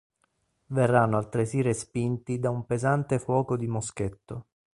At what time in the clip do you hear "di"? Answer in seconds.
3.55-3.67